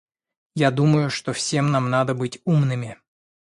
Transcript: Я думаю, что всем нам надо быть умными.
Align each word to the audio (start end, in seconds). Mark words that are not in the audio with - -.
Я 0.55 0.71
думаю, 0.71 1.11
что 1.11 1.31
всем 1.31 1.69
нам 1.69 1.91
надо 1.91 2.15
быть 2.15 2.41
умными. 2.43 2.97